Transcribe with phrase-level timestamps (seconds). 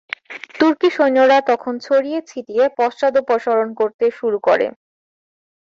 [0.59, 4.67] তুর্কি সৈন্যরা তখন ছড়িয়ে ছিটিয়ে পশ্চাদপসরণ করতে শুরু করে।